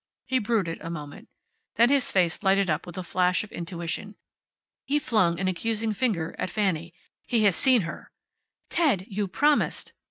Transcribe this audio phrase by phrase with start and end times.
[0.25, 1.29] He brooded a moment.
[1.75, 4.15] Then his face lighted up with a flash of intuition.
[4.87, 6.95] He flung an accusing finger at Fanny.
[7.27, 8.11] "He has seen her."
[8.71, 9.05] "Ted!
[9.09, 9.93] You promised."